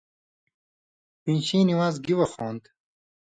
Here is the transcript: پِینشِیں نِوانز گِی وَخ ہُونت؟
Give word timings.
پِینشِیں 1.21 1.65
نِوانز 1.67 1.95
گِی 2.03 2.13
وَخ 2.17 2.31
ہُونت؟ 2.39 2.63